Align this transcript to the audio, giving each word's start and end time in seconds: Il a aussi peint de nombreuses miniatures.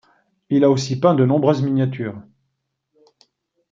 Il 0.49 0.63
a 0.63 0.71
aussi 0.71 0.99
peint 0.99 1.13
de 1.13 1.25
nombreuses 1.27 1.61
miniatures. 1.61 2.19